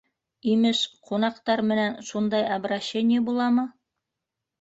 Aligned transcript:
Имеш, 0.51 0.77
ҡунаҡтар 1.09 1.61
менән 1.71 1.97
шундай 2.07 2.47
обращение 2.55 3.21
буламы? 3.29 3.67